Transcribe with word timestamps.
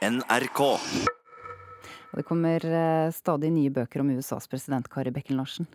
NRK. 0.00 0.60
Og 2.10 2.16
det 2.18 2.24
kommer 2.26 2.64
eh, 2.64 3.10
stadig 3.12 3.50
nye 3.52 3.72
bøker 3.74 4.00
om 4.02 4.14
USAs 4.16 4.48
president 4.50 4.88
Kari 4.90 5.12
Bekken 5.14 5.36
Larsen. 5.36 5.68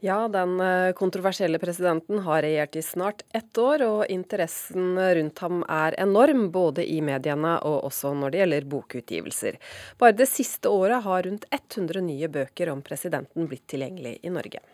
Ja, 0.00 0.28
den 0.30 0.60
eh, 0.62 0.92
kontroversielle 0.96 1.58
presidenten 1.60 2.22
har 2.24 2.42
regjert 2.46 2.78
i 2.78 2.82
snart 2.82 3.22
ett 3.36 3.58
år, 3.58 3.84
og 3.84 4.14
interessen 4.14 4.96
rundt 4.96 5.42
ham 5.44 5.60
er 5.68 5.98
enorm, 6.00 6.48
både 6.54 6.86
i 6.86 7.00
mediene 7.04 7.58
og 7.66 7.90
også 7.90 8.14
når 8.16 8.32
det 8.32 8.42
gjelder 8.42 8.70
bokutgivelser. 8.72 9.60
Bare 10.00 10.16
det 10.16 10.30
siste 10.30 10.72
året 10.72 11.04
har 11.04 11.28
rundt 11.28 11.44
100 11.52 12.02
nye 12.08 12.32
bøker 12.32 12.72
om 12.72 12.82
presidenten 12.86 13.50
blitt 13.50 13.68
tilgjengelig 13.68 14.16
i 14.22 14.32
Norge. 14.32 14.64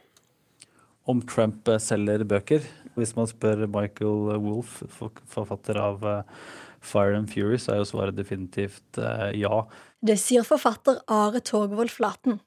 Om 1.10 1.26
Trump 1.28 1.68
eh, 1.68 1.82
selger 1.82 2.24
bøker? 2.28 2.62
Hvis 2.94 3.16
man 3.16 3.26
spør 3.26 3.66
Michael 3.66 4.38
Wolff, 4.44 4.82
forfatter 5.26 5.80
av 5.80 6.04
Fire 6.84 7.16
and 7.18 7.28
Fury, 7.32 7.58
så 7.58 7.74
er 7.74 7.82
jo 7.82 7.88
svaret 7.88 8.16
definitivt 8.16 8.98
ja. 9.34 9.64
Det 10.04 10.18
sier 10.20 10.44
forfatter 10.46 11.00
Are 11.08 11.40
Torgvold 11.40 11.90
Flaten. 11.90 12.40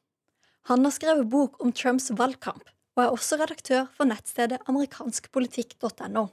Han 0.68 0.84
har 0.84 0.91
skrevet 0.91 1.30
bok 1.30 1.62
om 1.63 1.71
Trumps 1.71 2.12
valgkamp, 2.12 2.63
og 2.98 3.04
er 3.04 3.13
også 3.13 3.38
redaktør 3.40 3.85
for 3.95 4.09
nettstedet 4.09 4.59
amerikanskpolitikk.no. 4.68 6.27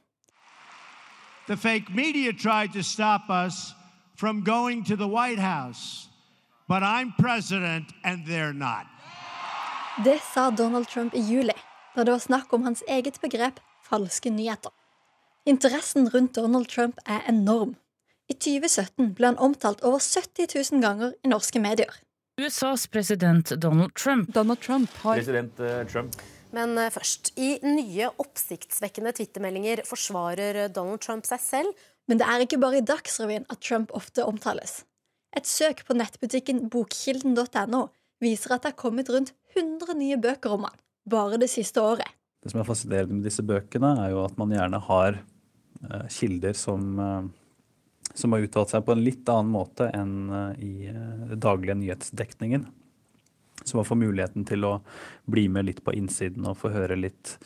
The 1.47 1.57
fake 1.57 1.93
media 1.95 2.33
tried 2.33 2.73
to 2.73 2.83
stop 2.83 3.29
us 3.29 3.75
from 4.17 4.43
going 4.45 4.85
to 4.85 4.97
the 4.97 5.07
White 5.07 5.39
House, 5.39 6.09
but 6.69 6.83
I'm 6.83 7.13
president 7.19 7.93
and 8.05 8.27
they're 8.27 8.55
not. 8.55 8.87
Det 10.05 10.21
sa 10.35 10.51
Donald 10.51 10.89
Trump 10.89 11.15
i 11.15 11.21
juli, 11.21 11.55
da 11.95 12.05
det 12.05 12.13
var 12.13 12.19
snakk 12.19 12.53
om 12.53 12.63
hans 12.63 12.83
eget 12.89 13.21
begrep 13.21 13.61
falske 13.85 14.33
nyheter. 14.33 14.73
Interessen 15.47 16.09
rundt 16.09 16.37
Donald 16.37 16.71
Trump 16.73 17.01
er 17.07 17.25
enorm. 17.29 17.75
I 18.29 18.35
2017 18.35 19.13
ble 19.19 19.29
han 19.33 19.41
omtalt 19.43 19.83
over 19.85 20.01
70 20.01 20.49
000 20.73 20.81
ganger 20.85 21.13
i 21.21 21.29
norske 21.29 21.61
medier. 21.61 21.93
USAs 22.41 22.87
president 22.89 23.53
Donald 23.63 23.93
Trump. 23.95 24.33
Donald 24.35 24.61
Trump 24.61 24.91
har 25.03 25.21
President 25.21 25.61
uh, 25.61 25.85
Trump. 25.87 26.17
Men 26.57 26.79
uh, 26.79 26.89
først. 26.91 27.35
I 27.37 27.59
nye 27.63 28.09
oppsiktsvekkende 28.19 29.13
twittermeldinger 29.15 29.85
forsvarer 29.87 30.65
Donald 30.73 31.05
Trump 31.05 31.29
seg 31.29 31.43
selv. 31.45 31.85
Men 32.09 32.21
det 32.21 32.27
er 32.29 32.45
ikke 32.45 32.61
bare 32.61 32.81
i 32.81 32.87
Dagsrevyen 32.87 33.47
at 33.53 33.63
Trump 33.65 33.93
ofte 33.97 34.25
omtales. 34.25 34.83
Et 35.37 35.47
søk 35.49 35.85
på 35.87 35.97
nettbutikken 35.97 36.67
bokkilden.no 36.73 37.87
viser 38.23 38.57
at 38.57 38.65
det 38.65 38.73
er 38.73 38.81
kommet 38.81 39.11
rundt 39.13 39.33
100 39.55 39.97
nye 39.99 40.19
bøker 40.21 40.57
om 40.57 40.67
han 40.69 40.77
bare 41.11 41.39
det 41.41 41.51
siste 41.53 41.83
året. 41.83 42.09
Det 42.45 42.53
som 42.53 42.61
er 42.61 42.69
fascinerende 42.69 43.17
med 43.17 43.25
disse 43.27 43.43
bøkene, 43.47 43.95
er 44.05 44.13
jo 44.13 44.21
at 44.27 44.37
man 44.37 44.53
gjerne 44.53 44.83
har 44.85 45.17
uh, 45.17 46.05
kilder 46.13 46.55
som 46.59 47.01
som 48.15 48.33
har 48.33 48.47
uttalt 48.47 48.73
seg 48.73 48.87
på 48.87 48.95
en 48.95 49.05
litt 49.05 49.29
annen 49.31 49.53
måte 49.55 49.91
enn 49.95 50.17
eh, 50.31 50.65
i 50.65 50.73
den 50.87 51.29
eh, 51.31 51.37
daglige 51.41 51.79
nyhetsdekningen. 51.83 52.67
Så 53.65 53.79
man 53.79 53.87
får 53.87 53.97
muligheten 53.97 54.45
til 54.47 54.67
å 54.67 54.75
bli 55.31 55.47
med 55.49 55.69
litt 55.71 55.81
på 55.87 55.95
innsiden 55.97 56.45
og 56.51 56.59
få 56.61 56.73
høre 56.75 56.99
litt 56.99 57.39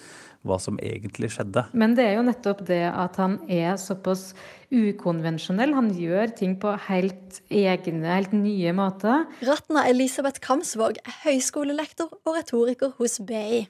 hva 0.47 0.57
som 0.63 0.79
egentlig 0.83 1.33
skjedde. 1.35 1.65
Men 1.77 1.95
det 1.99 2.07
er 2.09 2.17
jo 2.17 2.25
nettopp 2.27 2.63
det 2.67 2.85
at 2.89 3.19
han 3.21 3.37
er 3.51 3.77
såpass 3.81 4.33
ukonvensjonell. 4.73 5.75
Han 5.77 5.91
gjør 5.95 6.33
ting 6.39 6.57
på 6.63 6.73
helt 6.89 7.41
egne, 7.51 8.07
helt 8.07 8.35
nye 8.35 8.75
måter. 8.77 9.27
Ratna 9.47 9.85
Elisabeth 9.91 10.43
Kamsvåg 10.45 11.01
er 11.03 11.19
høyskolelektor 11.27 12.15
og 12.23 12.39
retoriker 12.39 12.95
hos 12.99 13.19
BI. 13.21 13.67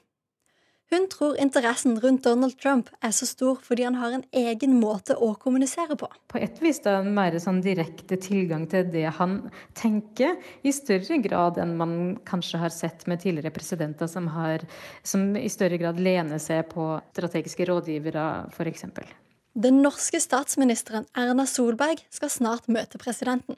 Hun 0.89 1.05
tror 1.09 1.37
interessen 1.37 1.99
rundt 2.01 2.23
Donald 2.25 2.55
Trump 2.57 2.87
er 3.05 3.11
så 3.13 3.27
stor 3.29 3.59
fordi 3.61 3.85
han 3.85 3.97
har 3.99 4.15
en 4.15 4.23
egen 4.33 4.73
måte 4.81 5.13
å 5.13 5.35
kommunisere 5.37 5.93
på. 5.99 6.09
På 6.31 6.41
et 6.41 6.57
vis 6.63 6.81
da 6.81 6.95
mer 7.05 7.37
sånn 7.41 7.61
direkte 7.61 8.17
tilgang 8.17 8.65
til 8.71 8.89
det 8.89 9.05
han 9.19 9.37
tenker, 9.77 10.39
i 10.65 10.73
større 10.73 11.19
grad 11.21 11.61
enn 11.61 11.75
man 11.77 11.93
kanskje 12.25 12.63
har 12.63 12.73
sett 12.73 13.05
med 13.05 13.21
tidligere 13.21 13.53
presidenter 13.53 14.09
som, 14.09 14.31
har, 14.33 14.65
som 15.05 15.29
i 15.37 15.49
større 15.53 15.77
grad 15.77 16.01
lener 16.01 16.41
seg 16.41 16.65
på 16.73 16.95
strategiske 17.13 17.69
rådgivere, 17.69 18.25
f.eks. 18.49 18.89
Den 19.59 19.81
norske 19.83 20.21
statsministeren 20.23 21.05
Erna 21.17 21.45
Solberg 21.49 22.01
skal 22.09 22.33
snart 22.33 22.69
møte 22.71 22.97
presidenten. 23.01 23.57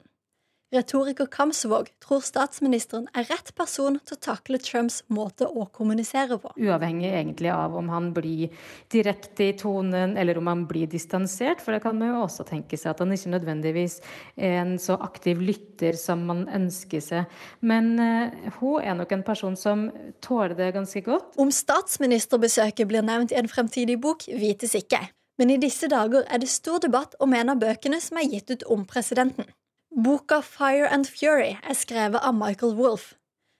Retoriker 0.72 1.26
Kamsvåg 1.26 1.90
tror 2.00 2.22
statsministeren 2.24 3.04
er 3.12 3.26
rett 3.28 3.50
person 3.58 3.98
til 4.08 4.16
å 4.16 4.20
takle 4.24 4.56
Trumps 4.62 5.02
måte 5.12 5.44
å 5.44 5.66
kommunisere 5.68 6.38
på. 6.40 6.54
Uavhengig 6.56 7.10
egentlig 7.10 7.50
av 7.52 7.76
om 7.76 7.90
han 7.92 8.08
blir 8.16 8.48
direkte 8.92 9.50
i 9.50 9.56
tonen, 9.60 10.16
eller 10.16 10.40
om 10.40 10.48
han 10.48 10.64
blir 10.70 10.88
distansert. 10.88 11.60
For 11.60 11.76
det 11.76 11.82
kan 11.84 12.00
man 12.00 12.14
jo 12.14 12.24
også 12.24 12.48
tenke 12.48 12.80
seg 12.80 12.94
at 12.94 13.04
han 13.04 13.12
ikke 13.12 13.34
nødvendigvis 13.34 13.98
er 14.40 14.58
en 14.62 14.74
så 14.80 14.96
aktiv 15.04 15.44
lytter 15.44 15.98
som 16.00 16.24
man 16.32 16.46
ønsker 16.48 17.04
seg. 17.04 17.38
Men 17.60 17.92
uh, 18.00 18.52
hun 18.62 18.80
er 18.80 18.96
nok 18.96 19.12
en 19.12 19.28
person 19.28 19.58
som 19.60 19.90
tåler 20.24 20.56
det 20.56 20.72
ganske 20.78 21.04
godt. 21.04 21.36
Om 21.36 21.52
statsministerbesøket 21.52 22.88
blir 22.88 23.04
nevnt 23.04 23.36
i 23.36 23.42
en 23.44 23.50
fremtidig 23.50 24.00
bok, 24.00 24.24
vites 24.24 24.72
ikke. 24.80 25.04
Men 25.36 25.52
i 25.52 25.60
disse 25.60 25.88
dager 25.92 26.24
er 26.32 26.40
det 26.40 26.48
stor 26.48 26.80
debatt 26.80 27.16
om 27.20 27.32
en 27.36 27.52
av 27.52 27.60
bøkene 27.60 28.00
som 28.00 28.20
er 28.20 28.30
gitt 28.32 28.52
ut 28.56 28.72
om 28.72 28.88
presidenten. 28.88 29.52
Boka 29.92 30.40
Fire 30.40 30.88
and 30.88 31.04
Fury 31.04 31.58
er 31.60 31.76
skrevet 31.76 32.24
av 32.24 32.32
Michael 32.32 32.72
Wolff. 32.78 33.10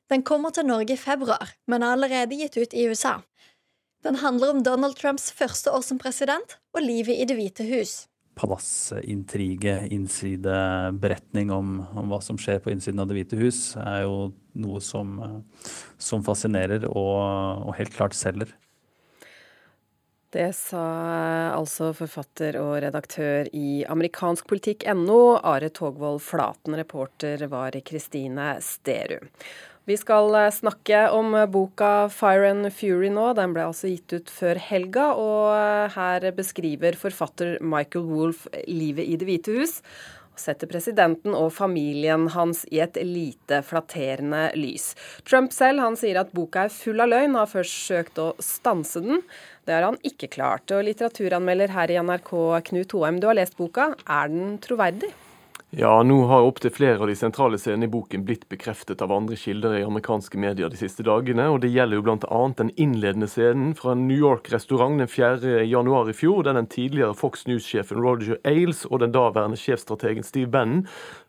Den 0.08 0.22
kommer 0.24 0.48
til 0.50 0.64
Norge 0.64 0.94
i 0.94 1.00
februar, 1.00 1.50
men 1.68 1.84
er 1.84 1.92
allerede 1.92 2.38
gitt 2.40 2.56
ut 2.56 2.72
i 2.72 2.86
USA. 2.88 3.18
Den 4.00 4.16
handler 4.22 4.54
om 4.54 4.62
Donald 4.64 4.96
Trumps 4.96 5.28
første 5.32 5.68
år 5.68 5.84
som 5.84 6.00
president 6.00 6.56
og 6.72 6.86
livet 6.86 7.20
i 7.20 7.26
Det 7.28 7.36
hvite 7.36 7.66
hus. 7.68 7.92
Palassintrige, 8.32 9.76
innsideberetning 9.92 11.52
om, 11.52 11.82
om, 11.92 12.08
hva 12.08 12.22
som 12.24 12.40
skjer 12.40 12.64
på 12.64 12.72
innsiden 12.72 13.04
av 13.04 13.12
Det 13.12 13.18
hvite 13.18 13.36
hus, 13.36 13.60
er 13.76 14.06
jo 14.06 14.32
noe 14.56 14.80
som, 14.80 15.18
som 16.00 16.24
fascinerer 16.24 16.88
og, 16.88 17.68
og 17.68 17.76
helt 17.76 17.92
klart 17.92 18.16
selger. 18.16 18.56
Det 20.32 20.48
sa 20.56 20.82
altså 21.52 21.90
forfatter 21.92 22.56
og 22.56 22.78
redaktør 22.80 23.50
i 23.52 23.82
amerikanskpolitikk.no, 23.84 25.18
Are 25.44 25.68
Togvold 25.68 26.22
Flaten. 26.24 26.72
Reporter 26.78 27.44
var 27.52 27.76
Kristine 27.84 28.54
Sterud. 28.64 29.28
Vi 29.84 29.96
skal 29.98 30.32
snakke 30.54 31.02
om 31.10 31.36
boka 31.52 32.08
'Fire 32.08 32.48
and 32.48 32.70
Fury' 32.72 33.12
nå. 33.12 33.34
Den 33.36 33.52
ble 33.52 33.66
altså 33.66 33.90
gitt 33.90 34.14
ut 34.14 34.30
før 34.30 34.56
helga, 34.70 35.10
og 35.18 35.92
her 35.98 36.30
beskriver 36.32 36.96
forfatter 36.96 37.58
Michael 37.60 38.06
Wolff 38.06 38.46
livet 38.64 39.04
i 39.04 39.18
Det 39.20 39.28
hvite 39.28 39.58
hus 39.58 39.82
og 40.32 40.40
setter 40.40 40.70
presidenten 40.70 41.34
og 41.36 41.50
familien 41.52 42.28
hans 42.32 42.64
i 42.72 42.80
et 42.84 42.96
lite 43.04 43.60
flatterende 43.66 44.46
lys. 44.56 44.92
Trump 45.28 45.52
selv 45.52 45.84
han 45.84 45.98
sier 46.00 46.22
at 46.22 46.32
boka 46.36 46.66
er 46.66 46.72
full 46.72 47.04
av 47.04 47.12
løgn, 47.12 47.36
har 47.36 47.50
først 47.50 47.82
søkt 47.88 48.22
å 48.22 48.32
stanse 48.42 49.04
den. 49.04 49.20
Det 49.68 49.76
har 49.76 49.86
han 49.90 50.00
ikke 50.06 50.32
klart. 50.32 50.72
Og 50.72 50.86
litteraturanmelder 50.88 51.74
her 51.76 51.92
i 51.92 52.00
NRK, 52.00 52.32
Knut 52.70 52.96
Hoem, 52.96 53.20
du 53.20 53.28
har 53.28 53.38
lest 53.38 53.58
boka. 53.60 53.92
Er 54.08 54.32
den 54.32 54.56
troverdig? 54.64 55.12
Ja, 55.72 56.02
nå 56.04 56.26
har 56.28 56.44
opptil 56.44 56.68
flere 56.68 57.00
av 57.00 57.08
de 57.08 57.14
sentrale 57.16 57.56
scenene 57.56 57.86
i 57.86 57.88
boken 57.88 58.26
blitt 58.28 58.42
bekreftet 58.52 59.00
av 59.00 59.12
andre 59.16 59.38
kilder 59.40 59.78
i 59.78 59.84
amerikanske 59.86 60.36
medier 60.36 60.68
de 60.68 60.76
siste 60.76 61.00
dagene. 61.06 61.46
og 61.48 61.62
Det 61.62 61.70
gjelder 61.72 61.96
jo 61.96 62.02
bl.a. 62.04 62.40
den 62.58 62.72
innledende 62.76 63.24
scenen 63.24 63.70
fra 63.78 63.94
en 63.94 64.02
New 64.04 64.18
York-restaurant 64.20 65.00
den 65.00 65.08
4. 65.08 65.62
januar 65.64 66.10
i 66.12 66.14
fjor, 66.18 66.42
der 66.44 66.58
den 66.58 66.68
tidligere 66.68 67.16
Fox 67.16 67.46
News-sjefen 67.48 68.02
Roger 68.04 68.36
Ailes 68.44 68.82
og 68.90 69.00
den 69.00 69.14
daværende 69.14 69.56
sjefstrategen 69.56 70.28
Steve 70.28 70.50
Bannon 70.52 70.82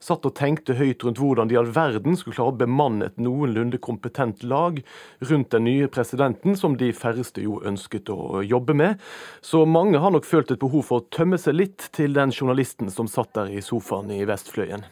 satt 0.03 0.27
og 0.27 0.35
tenkte 0.35 0.75
høyt 0.75 1.07
rundt 1.07 1.23
hvordan 1.23 1.47
de 1.47 1.61
all 1.61 1.71
verden 1.71 2.19
skulle 2.19 2.35
klare 2.35 2.51
å 2.51 2.59
bemanne 2.65 3.13
et 3.13 3.23
noenlunde 3.23 3.79
kompetent 3.79 4.43
lag 4.43 4.83
rundt 5.23 5.55
den 5.55 5.67
nye 5.69 5.87
presidenten, 5.87 6.59
som 6.59 6.75
de 6.75 6.91
færreste 6.91 7.47
jo 7.47 7.61
ønsket 7.63 8.11
å 8.11 8.43
jobbe 8.43 8.75
med. 8.75 8.99
Så 9.39 9.63
mange 9.63 10.03
har 10.03 10.11
nok 10.11 10.27
følt 10.27 10.51
et 10.51 10.59
behov 10.67 10.83
for 10.91 10.99
å 10.99 11.07
tømme 11.15 11.39
seg 11.39 11.55
litt 11.61 11.87
til 11.95 12.19
den 12.19 12.35
journalisten 12.35 12.91
som 12.91 13.07
satt 13.07 13.31
der 13.39 13.55
i 13.55 13.63
sofaen 13.63 14.11
i 14.11 14.32
vestfløyen. 14.33 14.85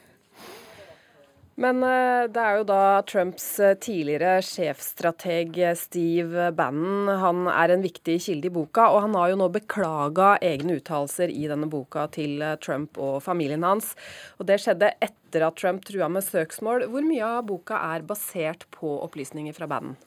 Men 1.61 1.83
eh, 1.83 2.25
det 2.31 2.41
er 2.41 2.57
jo 2.57 2.67
da 2.69 2.83
Trumps 3.07 3.45
eh, 3.61 3.75
tidligere 3.81 4.39
sjefstrateg 4.45 5.57
eh, 5.59 5.75
Steve 5.77 6.47
Bannon. 6.57 7.11
Han 7.21 7.49
er 7.51 7.73
en 7.73 7.83
viktig 7.83 8.17
kilde 8.23 8.47
i 8.49 8.53
boka, 8.53 8.87
og 8.89 9.03
han 9.05 9.17
har 9.19 9.33
jo 9.33 9.39
nå 9.43 9.49
beklaga 9.53 10.33
egne 10.41 10.79
uttalelser 10.79 11.33
i 11.33 11.45
denne 11.51 11.69
boka 11.71 12.07
til 12.15 12.41
Trump 12.63 12.97
og 13.01 13.19
familien 13.25 13.65
hans. 13.67 13.93
Og 14.39 14.47
det 14.49 14.61
skjedde 14.63 14.93
etter 15.03 15.45
at 15.47 15.59
Trump 15.59 15.85
trua 15.85 16.09
med 16.11 16.25
søksmål. 16.25 16.87
Hvor 16.91 17.05
mye 17.05 17.33
av 17.37 17.43
boka 17.51 17.83
er 17.93 18.07
basert 18.07 18.65
på 18.73 18.97
opplysninger 19.05 19.57
fra 19.57 19.69
Bannon? 19.69 19.99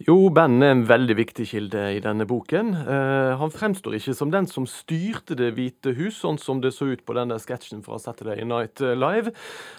Jo, 0.00 0.30
Ben 0.32 0.62
er 0.64 0.70
en 0.72 0.86
veldig 0.88 1.12
viktig 1.18 1.44
kilde 1.50 1.80
i 1.92 1.98
denne 2.00 2.24
boken. 2.24 2.70
Uh, 2.86 3.36
han 3.36 3.50
fremstår 3.52 3.98
ikke 3.98 4.14
som 4.16 4.30
den 4.32 4.46
som 4.48 4.64
styrte 4.64 5.36
Det 5.36 5.50
hvite 5.58 5.92
hus, 5.98 6.22
sånn 6.22 6.38
som 6.40 6.62
det 6.64 6.70
så 6.72 6.88
ut 6.88 7.02
på 7.04 7.16
denne 7.18 7.36
sketsjen 7.36 7.82
fra 7.84 7.98
Saturday 8.00 8.46
Night 8.48 8.80
Live. 8.80 9.34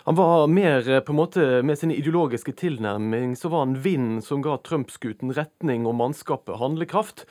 Han 0.05 0.19
var 0.19 0.45
mer 0.45 0.85
eh, 0.85 1.01
på 1.01 1.15
en 1.15 1.17
måte 1.17 1.45
Med 1.65 1.79
sin 1.79 1.93
ideologiske 1.93 2.53
tilnærming 2.53 3.33
så 3.39 3.49
var 3.49 3.65
han 3.65 3.79
vinden 3.81 4.19
som 4.21 4.43
ga 4.45 4.59
Trump-skuten 4.61 5.33
retning 5.33 5.87
og 5.89 5.97
mannskapet 5.97 6.61
handlekraft. 6.61 7.25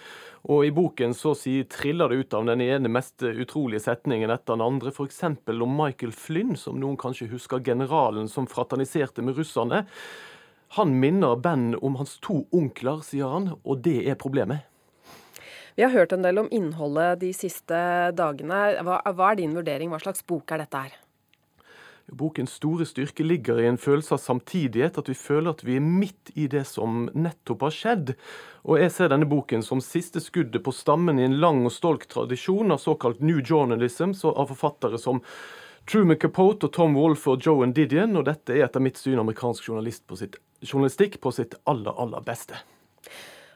Og 0.51 0.67
I 0.67 0.73
boken 0.75 1.15
så 1.15 1.37
si, 1.39 1.61
triller 1.71 2.11
det 2.11 2.25
ut 2.25 2.35
av 2.35 2.49
den 2.49 2.65
ene 2.65 2.91
mest 2.91 3.23
utrolige 3.23 3.85
setningen 3.87 4.33
etter 4.35 4.57
den 4.57 4.67
andre, 4.67 4.91
f.eks. 4.91 5.23
om 5.47 5.79
Michael 5.79 6.17
Flynn, 6.17 6.57
som 6.59 6.81
noen 6.81 6.99
kanskje 6.99 7.31
husker 7.31 7.63
generalen 7.63 8.27
som 8.27 8.51
fraterniserte 8.51 9.23
med 9.23 9.39
russerne. 9.39 9.85
Han 10.79 10.93
minner 11.03 11.37
Ben 11.37 11.75
om 11.83 11.97
hans 11.99 12.19
to 12.23 12.45
onkler, 12.55 13.01
sier 13.03 13.27
han, 13.27 13.53
og 13.65 13.83
det 13.83 14.05
er 14.07 14.19
problemet. 14.19 14.67
Vi 15.75 15.83
har 15.83 15.91
hørt 15.91 16.13
en 16.13 16.23
del 16.23 16.39
om 16.39 16.51
innholdet 16.55 17.23
de 17.23 17.31
siste 17.35 17.77
dagene. 18.15 18.83
Hva, 18.87 19.01
hva 19.03 19.31
er 19.33 19.41
din 19.41 19.55
vurdering? 19.57 19.91
Hva 19.91 19.99
slags 20.03 20.23
bok 20.27 20.53
er 20.53 20.63
dette 20.63 20.83
her? 20.85 20.99
Bokens 22.11 22.57
store 22.59 22.87
styrke 22.87 23.23
ligger 23.23 23.61
i 23.63 23.69
en 23.69 23.79
følelse 23.79 24.17
av 24.17 24.23
samtidighet, 24.23 24.99
at 24.99 25.09
vi 25.11 25.15
føler 25.15 25.53
at 25.53 25.63
vi 25.67 25.77
er 25.79 25.85
midt 25.85 26.33
i 26.35 26.49
det 26.51 26.65
som 26.67 27.07
nettopp 27.15 27.63
har 27.69 27.75
skjedd. 27.75 28.13
Og 28.67 28.81
jeg 28.83 28.93
ser 28.95 29.13
denne 29.13 29.29
boken 29.31 29.63
som 29.67 29.83
siste 29.85 30.23
skuddet 30.23 30.65
på 30.67 30.75
stammen 30.75 31.19
i 31.21 31.27
en 31.29 31.39
lang 31.43 31.63
og 31.65 31.75
stolt 31.75 32.09
tradisjon 32.11 32.75
av 32.75 32.83
såkalt 32.83 33.23
new 33.23 33.39
journalism 33.39 34.15
av 34.27 34.51
forfattere 34.51 34.99
som 34.99 35.23
Truman 35.91 36.19
Capote 36.21 36.69
og 36.69 36.75
Tom 36.75 36.99
Wolfe 36.99 37.33
og 37.33 37.47
Joe 37.47 37.67
Didion, 37.75 38.19
og 38.19 38.27
dette 38.29 38.55
er 38.55 38.67
etter 38.67 38.83
mitt 38.83 38.99
syn 39.01 39.23
amerikansk 39.23 39.71
journalist 39.71 40.05
på 40.07 40.19
sitt, 40.19 40.37
journalistikk 40.63 41.21
på 41.21 41.33
sitt 41.33 41.55
aller, 41.65 41.95
aller 41.97 42.25
beste. 42.25 42.59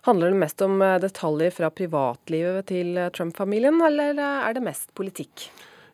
Handler 0.04 0.34
det 0.34 0.40
mest 0.42 0.62
om 0.64 0.82
eh, 0.82 0.98
detaljer 1.00 1.52
fra 1.54 1.70
privatlivet 1.72 2.68
til 2.68 2.98
eh, 3.00 3.10
Trump-familien, 3.14 3.80
eller 3.86 4.18
eh, 4.18 4.42
er 4.48 4.56
det 4.56 4.64
mest 4.66 4.90
politikk? 4.96 5.46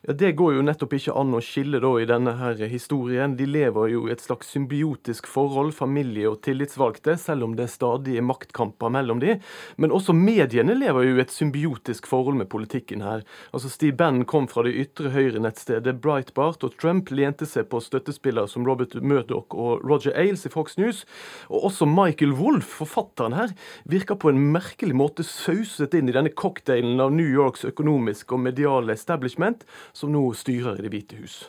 Ja, 0.02 0.12
Det 0.12 0.32
går 0.32 0.54
jo 0.54 0.62
nettopp 0.64 0.94
ikke 0.96 1.12
an 1.12 1.34
å 1.36 1.42
skille 1.44 1.76
da 1.82 1.90
i 2.00 2.06
denne 2.08 2.32
her 2.38 2.56
historien. 2.72 3.34
De 3.36 3.44
lever 3.44 3.90
jo 3.92 4.06
i 4.08 4.12
et 4.14 4.22
slags 4.24 4.48
symbiotisk 4.48 5.26
forhold, 5.28 5.74
familie 5.76 6.24
og 6.30 6.38
tillitsvalgte, 6.40 7.18
selv 7.20 7.44
om 7.44 7.56
det 7.58 7.66
stadig 7.68 7.90
stadige 8.00 8.22
maktkamper 8.24 8.88
mellom 8.88 9.20
de. 9.20 9.34
Men 9.76 9.92
også 9.92 10.14
mediene 10.16 10.72
lever 10.72 11.04
jo 11.04 11.18
i 11.18 11.20
et 11.20 11.34
symbiotisk 11.34 12.06
forhold 12.08 12.38
med 12.38 12.48
politikken 12.48 13.02
her. 13.04 13.24
Altså 13.52 13.68
Steve 13.68 13.92
Bannon 13.96 14.24
kom 14.24 14.48
fra 14.48 14.64
det 14.64 14.72
ytre 14.72 15.10
høyre-nettstedet 15.12 16.00
Breitbart, 16.00 16.64
og 16.64 16.78
Trump 16.80 17.10
lente 17.10 17.44
seg 17.44 17.68
på 17.68 17.82
støttespillere 17.84 18.48
som 18.48 18.64
Robert 18.64 18.94
Murdoch 19.02 19.52
og 19.52 19.84
Roger 19.84 20.16
Ailes 20.16 20.46
i 20.46 20.52
Fox 20.52 20.78
News. 20.78 21.04
Og 21.50 21.68
også 21.68 21.84
Michael 21.84 22.32
Wolff, 22.40 22.72
forfatteren 22.80 23.36
her, 23.36 23.52
virker 23.84 24.16
på 24.16 24.32
en 24.32 24.40
merkelig 24.54 24.96
måte 24.96 25.26
sauset 25.28 25.92
inn 25.92 26.08
i 26.08 26.16
denne 26.16 26.32
cocktailen 26.32 26.96
av 27.04 27.12
New 27.12 27.28
Yorks 27.28 27.68
økonomiske 27.68 28.32
og 28.32 28.46
mediale 28.48 28.96
establishment 28.96 29.66
som 29.92 30.12
nå 30.12 30.26
styrer 30.36 30.78
i 30.78 30.86
Det 30.86 30.92
hvite 30.92 31.22
hus. 31.22 31.40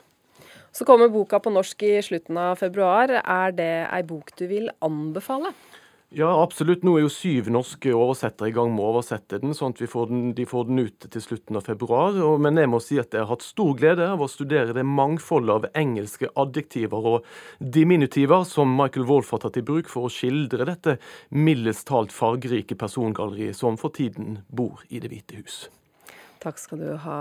Så 0.72 0.86
kommer 0.88 1.12
boka 1.12 1.40
på 1.44 1.52
norsk 1.52 1.84
i 1.84 1.98
slutten 2.06 2.38
av 2.40 2.56
februar. 2.62 3.12
Er 3.20 3.52
det 3.52 3.74
ei 3.92 4.04
bok 4.08 4.32
du 4.40 4.48
vil 4.48 4.72
anbefale? 4.80 5.52
Ja, 6.12 6.28
absolutt. 6.44 6.82
Nå 6.84 6.98
er 6.98 7.06
jo 7.06 7.12
syv 7.12 7.46
norske 7.56 7.94
oversettere 7.96 8.50
i 8.50 8.56
gang 8.56 8.74
med 8.74 8.84
å 8.84 8.90
oversette 8.90 9.38
den, 9.40 9.54
sånn 9.56 9.72
at 9.72 9.80
får 9.88 10.10
den, 10.10 10.26
de 10.36 10.44
får 10.44 10.66
den 10.68 10.82
ut 10.84 11.08
til 11.08 11.24
slutten 11.24 11.56
av 11.56 11.64
februar. 11.70 12.20
Men 12.36 12.60
jeg 12.60 12.68
må 12.68 12.82
si 12.84 13.00
at 13.00 13.16
jeg 13.16 13.24
har 13.24 13.32
hatt 13.32 13.46
stor 13.48 13.72
glede 13.80 14.10
av 14.12 14.20
å 14.20 14.28
studere 14.28 14.76
det 14.76 14.84
mangfoldet 14.84 15.56
av 15.56 15.70
engelske 15.72 16.28
adjektiver 16.36 17.10
og 17.14 17.30
diminutiver 17.64 18.44
som 18.44 18.76
Michael 18.76 19.08
Wolff 19.08 19.32
har 19.32 19.46
tatt 19.46 19.60
i 19.64 19.64
bruk 19.64 19.88
for 19.92 20.10
å 20.10 20.12
skildre 20.12 20.68
dette 20.68 21.00
mildest 21.32 21.88
talt 21.88 22.12
fargerike 22.12 22.76
persongalleriet 22.76 23.56
som 23.56 23.80
for 23.80 23.96
tiden 23.96 24.42
bor 24.52 24.84
i 24.92 25.00
Det 25.00 25.16
hvite 25.16 25.40
hus. 25.40 25.70
Takk 26.42 26.58
skal 26.58 26.80
du 26.82 26.90
ha, 27.04 27.20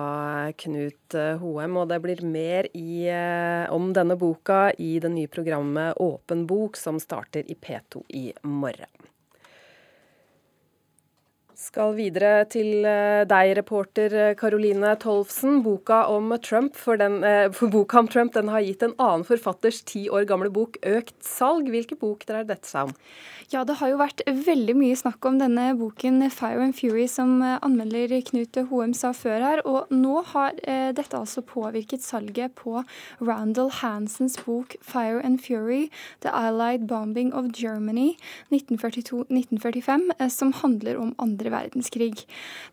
Knut 0.63 1.17
Hoem. 1.43 1.77
Og 1.77 1.91
det 1.91 2.01
blir 2.01 2.25
mer 2.25 2.71
i, 2.73 3.05
eh, 3.13 3.69
om 3.69 3.93
denne 3.93 4.17
boka 4.17 4.71
i 4.81 4.95
det 4.99 5.13
nye 5.13 5.29
programmet 5.29 6.01
Åpen 6.01 6.47
bok, 6.49 6.77
som 6.77 7.01
starter 7.01 7.45
i 7.45 7.55
P2 7.55 8.05
i 8.09 8.33
morgen 8.43 9.10
skal 11.61 11.95
videre 11.99 12.45
til 12.51 12.87
eh, 12.89 13.23
deg, 13.29 13.53
reporter 13.61 14.35
Caroline 14.41 14.95
Tolfsen. 15.03 15.61
Boka 15.65 16.07
om 16.13 16.33
Trump, 16.43 16.77
for, 16.79 17.01
den, 17.01 17.21
for 17.57 17.73
boka 17.73 18.01
om 18.01 18.09
Trump 18.11 18.35
den 18.37 18.49
har 18.53 18.65
gitt 18.65 18.87
en 18.87 18.97
annen 18.99 19.27
forfatters 19.29 19.83
ti 19.89 20.09
år 20.09 20.25
gamle 20.31 20.53
bok 20.53 20.81
økt 20.83 21.17
salg. 21.25 21.69
Hvilken 21.71 22.01
bok 22.01 22.25
dreier 22.29 22.49
dette 22.49 22.71
seg 22.71 22.91
om? 22.91 22.97
Ja, 23.51 23.65
det 23.67 23.81
har 23.81 23.89
jo 23.91 23.97
vært 23.99 24.21
veldig 24.31 24.77
mye 24.79 24.95
snakk 24.95 25.27
om 25.27 25.41
denne 25.41 25.73
boken 25.75 26.23
'Fire 26.31 26.63
and 26.63 26.75
Fury', 26.79 27.09
som 27.11 27.43
eh, 27.43 27.57
anmelder 27.67 28.13
Knut 28.23 28.55
Hoem 28.71 28.93
sa 28.95 29.11
før 29.11 29.43
her. 29.43 29.63
Og 29.67 29.91
nå 29.91 30.21
har 30.31 30.55
eh, 30.63 30.93
dette 30.95 31.19
altså 31.19 31.43
påvirket 31.43 31.99
salget 31.99 32.55
på 32.55 32.85
Randall 33.19 33.73
Hansens 33.81 34.39
bok 34.47 34.77
'Fire 34.79 35.19
and 35.27 35.43
Fury', 35.43 35.91
'The 36.21 36.31
Allied 36.31 36.87
Bombing 36.87 37.35
of 37.35 37.51
Germany' 37.51 38.15
1942-1945, 38.55 40.07
eh, 40.21 40.29
som 40.29 40.53
handler 40.53 41.03
om 41.03 41.11
andre 41.19 41.50
verdenskrig. 41.53 42.25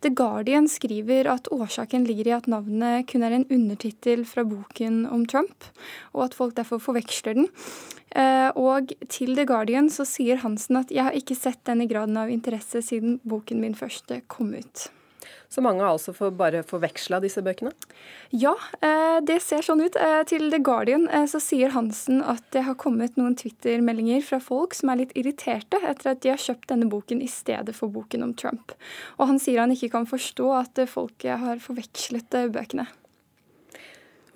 The 0.05 0.13
Guardian 0.13 0.69
skriver 0.71 1.29
at 1.33 1.49
årsaken 1.53 2.07
ligger 2.07 2.31
i 2.31 2.35
at 2.37 2.49
navnet 2.51 3.07
kun 3.11 3.25
er 3.25 3.35
en 3.37 3.47
undertittel 3.49 4.25
fra 4.29 4.45
boken 4.47 5.05
om 5.11 5.25
Trump, 5.29 5.69
og 6.13 6.27
at 6.27 6.37
folk 6.37 6.57
derfor 6.57 6.81
forveksler 6.83 7.37
den. 7.37 7.49
Eh, 8.15 8.49
og 8.55 8.93
til 9.11 9.35
The 9.35 9.45
Guardian 9.49 9.89
så 9.93 10.05
sier 10.07 10.39
Hansen 10.43 10.79
at 10.79 10.93
jeg 10.93 11.03
har 11.09 11.17
ikke 11.17 11.37
sett 11.37 11.63
denne 11.67 11.89
graden 11.89 12.17
av 12.17 12.31
interesse 12.33 12.81
siden 12.85 13.19
boken 13.27 13.61
min 13.61 13.75
første 13.77 14.21
kom 14.31 14.53
ut. 14.55 14.87
Så 15.49 15.63
mange 15.63 15.83
har 15.83 15.93
altså 15.95 16.13
for 16.15 16.33
bare 16.35 16.63
forveksla 16.67 17.21
disse 17.23 17.41
bøkene? 17.45 17.71
Ja, 18.35 18.53
eh, 18.83 19.19
det 19.23 19.39
ser 19.45 19.63
sånn 19.63 19.81
ut. 19.85 19.95
Eh, 19.95 20.19
til 20.27 20.49
The 20.51 20.59
Guardian 20.59 21.07
så 21.31 21.39
sier 21.43 21.71
Hansen 21.75 22.19
at 22.21 22.43
det 22.55 22.65
har 22.67 22.75
kommet 22.75 23.15
noen 23.19 23.37
Twitter-meldinger 23.39 24.21
fra 24.27 24.41
folk 24.43 24.75
som 24.75 24.91
er 24.91 25.03
litt 25.03 25.15
irriterte 25.15 25.79
etter 25.81 26.13
at 26.13 26.21
de 26.25 26.33
har 26.33 26.41
kjøpt 26.41 26.69
denne 26.73 26.91
boken 26.91 27.23
i 27.23 27.31
stedet 27.31 27.75
for 27.77 27.93
boken 27.93 28.27
om 28.27 28.35
Trump. 28.37 28.75
Og 29.17 29.31
han 29.31 29.41
sier 29.41 29.63
han 29.63 29.73
ikke 29.73 29.93
kan 29.95 30.07
forstå 30.09 30.53
at 30.59 30.87
folk 30.91 31.27
har 31.27 31.63
forvekslet 31.63 32.41
bøkene. 32.51 32.89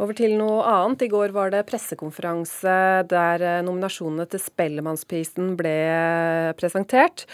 Over 0.02 0.18
til 0.18 0.34
noe 0.34 0.64
annet. 0.66 1.04
I 1.06 1.12
går 1.12 1.34
var 1.36 1.52
det 1.54 1.66
pressekonferanse 1.70 2.76
der 3.12 3.44
eh, 3.46 3.64
nominasjonene 3.66 4.26
til 4.32 4.42
Spellemannsprisen 4.42 5.54
ble 5.60 5.76
presentert. 6.58 7.28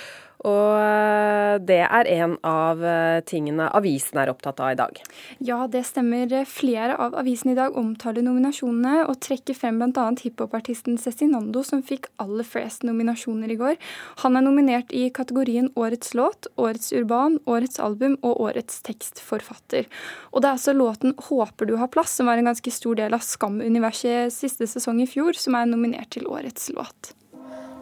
Og 0.46 0.78
eh, 0.78 1.56
det 1.66 1.80
er 1.82 2.10
en 2.14 2.36
av 2.46 2.84
eh, 2.86 3.20
tingene 3.26 3.72
avisen 3.74 4.20
er 4.22 4.30
opptatt 4.30 4.60
av 4.62 4.76
i 4.76 4.78
dag. 4.78 5.00
Ja, 5.42 5.64
det 5.72 5.82
stemmer. 5.90 6.30
Flere 6.46 6.98
av 7.02 7.16
avisene 7.18 7.56
i 7.56 7.58
dag 7.58 7.78
omtaler 7.80 8.26
nominasjonene 8.26 9.08
og 9.08 9.18
trekker 9.26 9.58
frem 9.58 9.82
bl.a. 9.82 10.06
hiphopartisten 10.22 11.00
Cezinando, 11.02 11.64
som 11.66 11.82
fikk 11.86 12.12
aller 12.22 12.46
flest 12.46 12.86
nominasjoner 12.86 13.56
i 13.56 13.58
går. 13.58 13.82
Han 14.24 14.38
er 14.38 14.46
nominert 14.46 14.94
i 14.94 15.08
kategorien 15.10 15.72
Årets 15.76 16.14
låt, 16.18 16.52
Årets 16.56 16.94
urban, 16.94 17.40
Årets 17.50 17.82
album 17.82 18.20
og 18.22 18.38
Årets 18.52 18.84
tekstforfatter. 18.86 19.90
Og 20.32 20.44
det 20.44 20.52
er 20.52 20.60
altså 20.60 20.78
låten 20.78 21.16
'Håper 21.18 21.66
du 21.66 21.78
har 21.78 21.88
plass', 21.88 22.18
som 22.18 22.28
var 22.28 22.38
en 22.38 22.46
ganske 22.46 22.72
stor 22.72 22.96
del 22.96 23.14
av 23.14 23.26
Skam-universet 23.26 24.32
siste 24.32 24.68
sesong 24.68 25.02
i 25.02 25.10
fjor, 25.10 25.34
som 25.34 25.56
er 25.56 25.66
nominert 25.66 26.12
til 26.12 26.28
Årets 26.28 26.70
låt. 26.70 27.14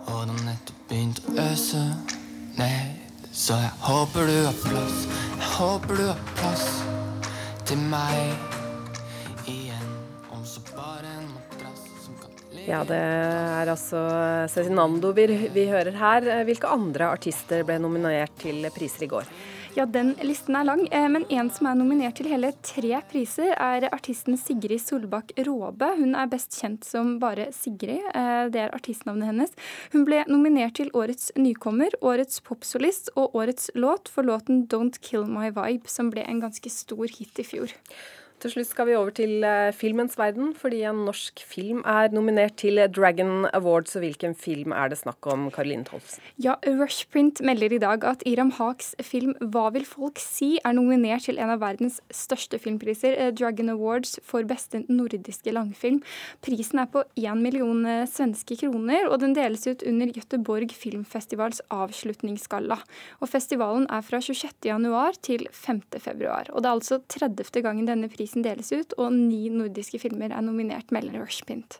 Og 0.07 0.27
de 0.29 0.35
nettopp 0.45 0.87
begynt 0.89 1.19
å 1.27 1.41
øse. 1.51 2.24
Så 3.35 3.55
jeg 3.59 3.71
håper 3.83 4.29
du 4.29 4.35
har 4.45 4.55
plass, 4.63 4.99
jeg 5.35 5.47
håper 5.57 5.97
du 5.99 6.05
har 6.07 6.19
plass 6.37 6.63
til 7.67 7.81
meg 7.91 8.31
igjen. 9.51 9.89
Om 10.31 10.45
så 10.47 10.63
bare 10.69 11.11
en 11.17 11.25
madrass 11.33 11.81
som 12.05 12.15
kan 12.21 12.31
leve 12.53 12.63
Ja, 12.69 12.79
det 12.87 13.01
er 13.01 13.73
altså 13.73 14.05
Cezinando 14.53 15.11
vi, 15.17 15.27
vi 15.51 15.67
hører 15.67 15.99
her. 15.99 16.29
Hvilke 16.47 16.71
andre 16.71 17.11
artister 17.17 17.67
ble 17.67 17.75
nominert 17.83 18.31
til 18.39 18.63
priser 18.75 19.03
i 19.03 19.11
går? 19.17 19.27
Ja, 19.75 19.83
den 19.85 20.13
listen 20.23 20.55
er 20.55 20.63
lang, 20.63 20.85
eh, 20.87 21.09
men 21.11 21.25
en 21.27 21.49
som 21.51 21.67
er 21.67 21.75
nominert 21.75 22.15
til 22.15 22.29
hele 22.31 22.53
tre 22.63 23.01
priser, 23.09 23.49
er 23.59 23.89
artisten 23.91 24.37
Sigrid 24.39 24.79
Solbakk 24.79 25.33
Råbe. 25.43 25.89
Hun 25.97 26.15
er 26.15 26.29
best 26.31 26.55
kjent 26.55 26.87
som 26.87 27.17
bare 27.19 27.49
Sigrid, 27.51 27.99
eh, 28.15 28.47
det 28.47 28.61
er 28.61 28.71
artistnavnet 28.71 29.27
hennes. 29.27 29.51
Hun 29.91 30.05
ble 30.07 30.23
nominert 30.31 30.77
til 30.79 30.93
Årets 30.95 31.33
nykommer, 31.35 31.91
Årets 32.01 32.39
popsolist 32.39 33.11
og 33.17 33.35
Årets 33.35 33.69
låt 33.75 34.07
for 34.07 34.23
låten 34.23 34.65
Don't 34.65 35.01
Kill 35.01 35.27
My 35.27 35.51
Vibe, 35.51 35.91
som 35.91 36.09
ble 36.09 36.23
en 36.23 36.39
ganske 36.39 36.71
stor 36.71 37.11
hit 37.11 37.37
i 37.37 37.43
fjor. 37.43 37.75
Til 38.43 38.51
slutt 38.51 38.67
skal 38.67 38.89
vi 38.89 38.95
over 38.99 39.13
til 39.15 39.45
eh, 39.47 39.71
filmens 39.73 40.17
verden, 40.19 40.51
fordi 40.59 40.81
en 40.85 41.05
norsk 41.07 41.39
film 41.47 41.79
er 41.87 42.11
nominert 42.13 42.57
til 42.59 42.77
Dragon 42.91 43.47
Awards. 43.55 43.95
Og 43.95 44.03
hvilken 44.03 44.35
film 44.35 44.73
er 44.75 44.91
det 44.91 44.99
snakk 44.99 45.25
om, 45.31 45.47
Caroline 45.55 45.87
Tolfsen? 45.87 46.21
Ja, 46.43 46.57
Rushprint 46.67 47.39
melder 47.47 47.73
i 47.73 47.79
dag 47.79 48.03
at 48.03 48.25
Iram 48.27 48.51
Haaks 48.57 48.93
film 49.01 49.33
'Hva 49.39 49.71
vil 49.73 49.85
folk 49.85 50.19
si?' 50.19 50.59
er 50.65 50.73
nominert 50.73 51.23
til 51.25 51.39
en 51.39 51.49
av 51.49 51.61
verdens 51.61 52.01
største 52.11 52.59
filmpriser, 52.59 53.15
eh, 53.17 53.31
Dragon 53.31 53.69
Awards, 53.69 54.19
for 54.21 54.43
beste 54.43 54.83
nordiske 54.89 55.51
langfilm. 55.51 56.03
Prisen 56.41 56.79
er 56.79 56.91
på 56.91 57.03
én 57.17 57.41
million 57.41 57.85
eh, 57.85 58.05
svenske 58.05 58.59
kroner, 58.59 59.07
og 59.09 59.19
den 59.21 59.33
deles 59.33 59.65
ut 59.65 59.81
under 59.83 60.07
Göteborg 60.07 60.71
Filmfestivals 60.71 61.61
avslutningsgalla. 61.71 62.77
Og 63.21 63.29
festivalen 63.29 63.87
er 63.89 64.01
fra 64.01 64.19
26.1 64.19 65.21
til 65.21 65.47
5.2. 65.51 66.51
Og 66.51 66.61
det 66.61 66.69
er 66.69 66.75
altså 66.75 67.01
30. 67.07 67.61
gangen 67.61 67.87
denne 67.87 68.09
prisen 68.09 68.34
prisen 68.35 68.43
deles 68.43 68.71
ut, 68.71 68.93
og 68.97 69.13
ni 69.13 69.49
nordiske 69.49 69.99
filmer 69.99 70.31
er 70.31 70.43
nominert, 70.43 70.91
melder 70.91 71.23
Rushpint. 71.23 71.79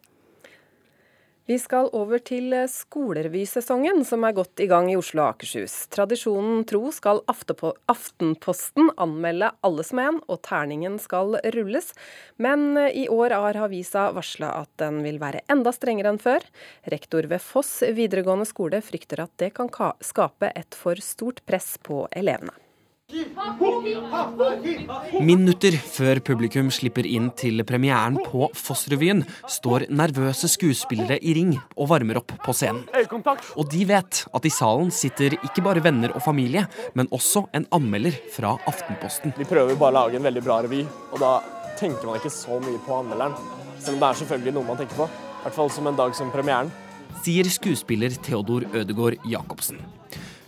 Vi 1.48 1.60
skal 1.60 1.92
over 1.94 2.18
til 2.26 2.50
skolerevysesongen, 2.66 4.04
som 4.04 4.24
er 4.26 4.34
godt 4.34 4.60
i 4.60 4.66
gang 4.66 4.90
i 4.90 4.96
Oslo 4.98 5.22
og 5.22 5.36
Akershus. 5.36 5.88
Tradisjonen 5.94 6.66
tro 6.66 6.90
skal 6.90 7.22
Aftenposten 7.28 8.90
anmelde 8.98 9.52
alle 9.62 9.84
som 9.86 10.00
en, 10.02 10.18
og 10.26 10.42
terningen 10.42 10.98
skal 10.98 11.38
rulles. 11.54 11.94
Men 12.42 12.74
i 12.90 13.06
år 13.08 13.30
har 13.30 13.62
avisa 13.62 14.08
varsla 14.12 14.56
at 14.64 14.74
den 14.82 15.04
vil 15.06 15.22
være 15.22 15.46
enda 15.48 15.70
strengere 15.70 16.16
enn 16.16 16.18
før. 16.18 16.42
Rektor 16.90 17.30
ved 17.30 17.46
Foss 17.46 17.84
videregående 17.94 18.50
skole 18.50 18.82
frykter 18.82 19.28
at 19.28 19.38
det 19.38 19.54
kan 19.54 19.70
skape 20.02 20.50
et 20.50 20.74
for 20.74 20.98
stort 20.98 21.46
press 21.46 21.76
på 21.78 22.08
elevene. 22.10 22.65
Minutter 25.26 25.76
før 25.78 26.20
publikum 26.26 26.70
slipper 26.74 27.08
inn 27.08 27.30
til 27.38 27.64
premieren 27.68 28.18
på 28.24 28.50
Foss-revyen, 28.56 29.24
står 29.52 29.88
nervøse 29.94 30.50
skuespillere 30.52 31.18
i 31.22 31.36
ring 31.38 31.54
og 31.76 31.90
varmer 31.92 32.22
opp 32.22 32.32
på 32.46 32.56
scenen. 32.56 32.86
Og 33.56 33.68
de 33.72 33.84
vet 33.90 34.24
at 34.36 34.48
i 34.48 34.54
salen 34.54 34.92
sitter 34.94 35.38
ikke 35.42 35.64
bare 35.66 35.84
venner 35.84 36.16
og 36.16 36.24
familie, 36.26 36.66
men 36.96 37.12
også 37.16 37.46
en 37.56 37.68
anmelder 37.76 38.16
fra 38.34 38.56
Aftenposten. 38.70 39.36
Vi 39.38 39.50
prøver 39.50 39.78
bare 39.80 39.94
å 39.94 40.00
lage 40.00 40.20
en 40.20 40.28
veldig 40.28 40.46
bra 40.46 40.62
revy, 40.66 40.84
og 41.12 41.22
da 41.22 41.36
tenker 41.80 42.08
man 42.08 42.22
ikke 42.22 42.34
så 42.34 42.60
mye 42.64 42.82
på 42.86 43.00
anmelderen. 43.02 43.36
Selv 43.80 43.98
om 43.98 44.02
det 44.02 44.10
er 44.10 44.20
selvfølgelig 44.22 44.56
noe 44.56 44.70
man 44.70 44.80
tenker 44.80 45.04
på. 45.04 45.10
I 45.12 45.44
hvert 45.46 45.60
fall 45.60 45.74
som 45.74 45.92
en 45.92 46.00
dag 46.00 46.16
som 46.18 46.32
premieren. 46.34 46.72
Sier 47.26 47.48
skuespiller 47.52 48.16
Theodor 48.26 48.66
Ødegård 48.74 49.20
Jacobsen. 49.30 49.80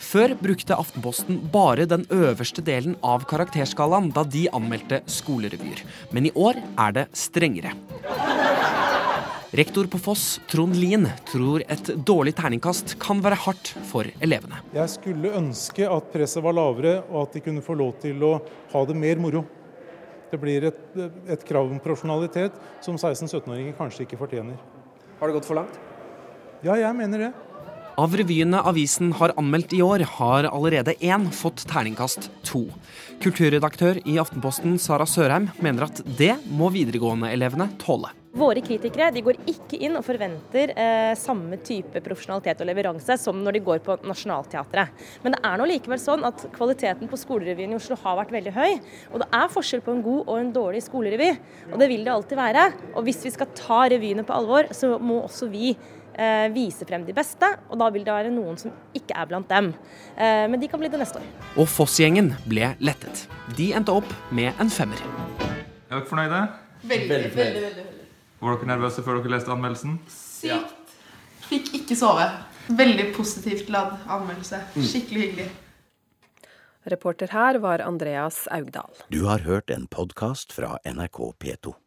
Før 0.07 0.31
brukte 0.39 0.75
Aftenposten 0.77 1.39
bare 1.51 1.83
den 1.89 2.05
øverste 2.13 2.61
delen 2.63 2.93
av 3.03 3.25
karakterskalaen 3.27 4.07
da 4.15 4.21
de 4.23 4.45
anmeldte 4.55 5.01
skolerevyer, 5.11 5.81
men 6.15 6.29
i 6.29 6.31
år 6.31 6.61
er 6.79 6.93
det 6.95 7.03
strengere. 7.17 7.73
Rektor 9.57 9.89
på 9.91 9.99
Foss, 9.99 10.37
Trond 10.47 10.77
Lien, 10.79 11.09
tror 11.27 11.63
et 11.67 11.91
dårlig 12.07 12.37
terningkast 12.37 12.95
kan 13.03 13.19
være 13.23 13.39
hardt 13.47 13.73
for 13.89 14.07
elevene. 14.23 14.61
Jeg 14.75 14.93
skulle 14.93 15.33
ønske 15.39 15.87
at 15.91 16.07
presset 16.13 16.45
var 16.45 16.55
lavere, 16.55 17.01
og 17.09 17.25
at 17.25 17.35
de 17.35 17.43
kunne 17.43 17.63
få 17.65 17.75
lov 17.79 17.97
til 18.03 18.23
å 18.27 18.33
ha 18.73 18.85
det 18.87 18.95
mer 18.95 19.19
moro. 19.23 19.43
Det 20.31 20.39
blir 20.39 20.69
et, 20.69 20.79
et 21.31 21.43
krav 21.47 21.67
om 21.71 21.83
profesjonalitet 21.83 22.55
som 22.85 22.95
16-17-åringer 22.95 23.75
kanskje 23.79 24.05
ikke 24.07 24.19
fortjener. 24.23 24.55
Har 25.19 25.27
det 25.27 25.39
gått 25.39 25.51
for 25.51 25.59
langt? 25.59 25.75
Ja, 26.63 26.79
jeg 26.79 26.95
mener 26.95 27.27
det. 27.27 27.31
Av 27.97 28.13
revyene 28.13 28.59
avisen 28.69 29.07
har 29.17 29.31
anmeldt 29.41 29.71
i 29.73 29.79
år, 29.81 30.03
har 30.19 30.45
allerede 30.51 30.93
én 31.01 31.23
fått 31.33 31.63
terningkast 31.65 32.27
to. 32.45 32.67
Kulturredaktør 33.23 33.97
i 34.05 34.19
Aftenposten 34.21 34.75
Sara 34.77 35.07
Sørheim 35.09 35.47
mener 35.57 35.87
at 35.87 36.03
det 36.19 36.35
må 36.45 36.69
videregående-elevene 36.75 37.71
tåle. 37.81 38.13
Våre 38.37 38.61
kritikere 38.61 39.07
de 39.15 39.23
går 39.25 39.39
ikke 39.49 39.79
inn 39.81 39.97
og 39.97 40.05
forventer 40.05 40.75
eh, 40.77 41.15
samme 41.17 41.57
type 41.65 42.03
profesjonalitet 42.05 42.61
og 42.61 42.69
leveranse 42.69 43.17
som 43.17 43.39
når 43.41 43.57
de 43.57 43.63
går 43.65 43.81
på 43.81 43.97
Nationaltheatret. 44.05 44.93
Men 45.23 45.33
det 45.33 45.41
er 45.49 45.57
nå 45.57 45.65
likevel 45.71 45.97
sånn 45.97 46.27
at 46.27 46.45
kvaliteten 46.53 47.09
på 47.09 47.17
skolerevyen 47.17 47.73
i 47.73 47.79
Oslo 47.79 47.97
har 48.03 48.21
vært 48.21 48.37
veldig 48.37 48.53
høy. 48.53 48.77
Og 49.09 49.23
det 49.23 49.31
er 49.41 49.53
forskjell 49.57 49.81
på 49.81 49.97
en 49.97 50.05
god 50.05 50.21
og 50.27 50.37
en 50.37 50.53
dårlig 50.53 50.85
skolerevy. 50.85 51.33
Og 51.71 51.81
det 51.81 51.89
vil 51.89 52.05
det 52.05 52.13
alltid 52.13 52.43
være. 52.45 52.71
Og 52.93 53.09
hvis 53.09 53.25
vi 53.25 53.33
skal 53.33 53.49
ta 53.57 53.87
revyene 53.89 54.27
på 54.27 54.37
alvor, 54.37 54.69
så 54.69 54.99
må 55.01 55.23
også 55.23 55.49
vi 55.49 55.73
eh, 56.17 56.47
vise 56.53 56.85
frem 56.89 57.05
de 57.07 57.15
beste, 57.15 57.49
og 57.69 57.79
da 57.81 57.89
vil 57.93 58.05
det 58.07 58.13
være 58.13 58.33
noen 58.33 58.57
som 58.59 58.73
ikke 58.97 59.15
er 59.15 59.29
blant 59.29 59.49
dem. 59.51 59.71
Eh, 60.15 60.45
men 60.51 60.59
de 60.61 60.69
kan 60.71 60.81
bli 60.81 60.91
det 60.91 60.99
neste 61.01 61.21
år. 61.21 61.29
Og 61.55 61.69
Foss-gjengen 61.71 62.33
ble 62.49 62.73
lettet. 62.83 63.27
De 63.57 63.71
endte 63.77 63.95
opp 63.95 64.09
med 64.35 64.51
en 64.61 64.71
femmer. 64.73 65.01
Er 65.87 65.99
dere 65.99 66.09
fornøyde? 66.09 66.41
Veldig, 66.87 67.09
veldig, 67.13 67.31
veldig, 67.37 67.63
veldig. 67.69 68.09
Var 68.41 68.57
dere 68.57 68.71
nervøse 68.73 69.05
før 69.05 69.21
dere 69.21 69.37
leste 69.37 69.53
anmeldelsen? 69.53 69.95
Sykt. 70.11 70.97
Fikk 71.47 71.71
ikke 71.79 71.95
sove. 71.97 72.27
Veldig 72.67 73.07
positivt 73.15 73.71
ladd 73.71 73.95
anmeldelse. 74.11 74.59
Mm. 74.75 74.85
Skikkelig 74.91 75.23
hyggelig. 75.23 75.47
Reporter 76.91 77.31
her 77.31 77.59
var 77.63 77.79
Andreas 77.83 78.45
Augdal. 78.51 78.93
Du 79.11 79.25
har 79.27 79.43
hørt 79.47 79.71
en 79.71 79.87
podkast 79.87 80.53
fra 80.55 80.77
NRK 80.87 81.19
P2. 81.39 81.77